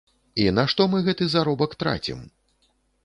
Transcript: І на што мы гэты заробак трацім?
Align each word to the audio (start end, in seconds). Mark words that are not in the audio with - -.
І 0.43 0.45
на 0.59 0.63
што 0.73 0.87
мы 0.93 1.03
гэты 1.07 1.27
заробак 1.33 1.77
трацім? 1.85 2.27